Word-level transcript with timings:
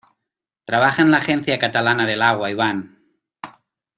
Trabaja 0.65 1.03
en 1.03 1.11
la 1.11 1.17
Agencia 1.17 1.59
Catalana 1.59 2.07
del 2.07 2.23
Agua, 2.23 2.49
Iván. 2.49 2.97